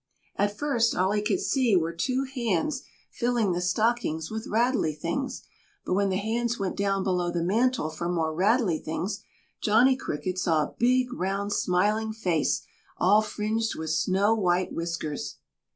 At 0.35 0.57
first 0.57 0.95
all 0.95 1.11
he 1.11 1.21
could 1.21 1.39
see 1.41 1.75
were 1.75 1.93
two 1.93 2.23
hands 2.23 2.81
filling 3.11 3.51
the 3.51 3.61
stockings 3.61 4.31
with 4.31 4.47
rattly 4.47 4.93
things, 4.95 5.43
but 5.85 5.93
when 5.93 6.09
the 6.09 6.17
hands 6.17 6.57
went 6.57 6.75
down 6.75 7.03
below 7.03 7.29
the 7.29 7.43
mantel 7.43 7.91
for 7.91 8.09
more 8.09 8.33
rattly 8.33 8.79
things, 8.79 9.23
Johnny 9.61 9.95
Cricket 9.95 10.39
saw 10.39 10.63
a 10.63 10.73
big 10.79 11.13
round 11.13 11.53
smiling 11.53 12.13
face 12.13 12.63
all 12.97 13.21
fringed 13.21 13.75
with 13.75 13.91
snow 13.91 14.33
white 14.33 14.73
whiskers. 14.73 15.35